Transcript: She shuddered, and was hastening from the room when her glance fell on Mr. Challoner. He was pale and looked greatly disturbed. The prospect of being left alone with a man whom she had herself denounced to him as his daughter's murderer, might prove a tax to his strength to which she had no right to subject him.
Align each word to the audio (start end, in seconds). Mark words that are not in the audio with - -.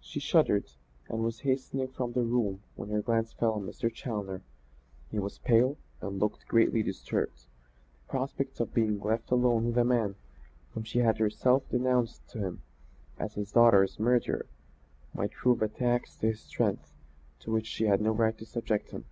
She 0.00 0.20
shuddered, 0.20 0.70
and 1.10 1.22
was 1.22 1.40
hastening 1.40 1.88
from 1.88 2.12
the 2.14 2.22
room 2.22 2.62
when 2.76 2.88
her 2.88 3.02
glance 3.02 3.34
fell 3.34 3.52
on 3.52 3.66
Mr. 3.66 3.92
Challoner. 3.92 4.40
He 5.10 5.18
was 5.18 5.36
pale 5.36 5.76
and 6.00 6.18
looked 6.18 6.48
greatly 6.48 6.82
disturbed. 6.82 7.40
The 8.06 8.10
prospect 8.10 8.58
of 8.60 8.72
being 8.72 8.98
left 9.00 9.30
alone 9.30 9.66
with 9.66 9.76
a 9.76 9.84
man 9.84 10.14
whom 10.72 10.84
she 10.84 11.00
had 11.00 11.18
herself 11.18 11.68
denounced 11.68 12.26
to 12.28 12.38
him 12.38 12.62
as 13.18 13.34
his 13.34 13.52
daughter's 13.52 13.98
murderer, 14.00 14.46
might 15.12 15.32
prove 15.32 15.60
a 15.60 15.68
tax 15.68 16.16
to 16.16 16.28
his 16.28 16.40
strength 16.40 16.94
to 17.40 17.52
which 17.52 17.66
she 17.66 17.84
had 17.84 18.00
no 18.00 18.12
right 18.12 18.38
to 18.38 18.46
subject 18.46 18.92
him. 18.92 19.04